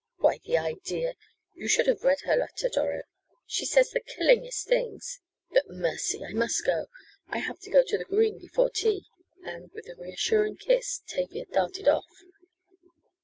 "Why 0.17 0.39
the 0.43 0.57
idea! 0.57 1.13
You 1.53 1.67
should 1.67 1.85
have 1.85 2.03
read 2.03 2.21
her 2.21 2.35
letter, 2.35 2.69
Doro. 2.73 3.03
She 3.45 3.65
says 3.67 3.91
the 3.91 3.99
killingest 3.99 4.65
things 4.65 5.19
But 5.51 5.65
mercy, 5.69 6.25
I 6.25 6.33
must 6.33 6.65
go. 6.65 6.87
I 7.27 7.37
have 7.37 7.59
to 7.59 7.69
go 7.69 7.83
to 7.83 7.99
the 7.99 8.05
Green 8.05 8.39
before 8.39 8.71
tea," 8.71 9.05
and, 9.45 9.71
with 9.73 9.87
a 9.87 9.95
reassuring 9.95 10.57
kiss, 10.57 11.03
Tavia 11.05 11.45
darted 11.45 11.87
off. 11.87 12.09